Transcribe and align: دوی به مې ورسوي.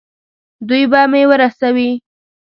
دوی 0.67 0.83
به 0.91 1.01
مې 1.11 1.21
ورسوي. 1.29 1.91